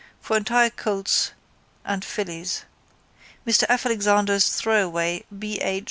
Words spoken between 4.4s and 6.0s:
Throwaway, b. h.